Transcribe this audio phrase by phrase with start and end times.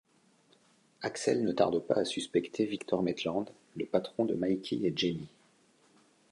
[1.03, 5.27] Axel ne tarde pas à suspecter Victor Maitland, le patron de Mikey et Jenny.